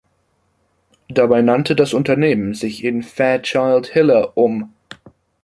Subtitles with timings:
[1.09, 4.73] Dabei nannte das Unternehmen sich in Fairchild Hiller um.